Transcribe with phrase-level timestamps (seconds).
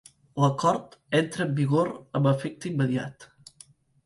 [0.43, 3.29] L'acord entra en vigor amb efecte immediat.